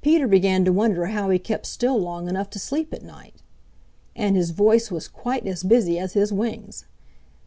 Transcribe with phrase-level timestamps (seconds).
[0.00, 3.42] Peter began to wonder how he kept still long enough to sleep at night.
[4.16, 6.86] And his voice was quite as busy as his wings.